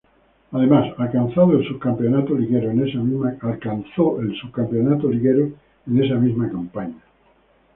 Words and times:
Además, 0.51 0.95
alcanzó 0.97 1.51
el 1.53 1.63
subcampeonato 1.67 2.33
liguero 2.33 2.71
en 2.71 2.87
esa 6.01 6.15
misma 6.15 6.49
campaña. 6.49 7.03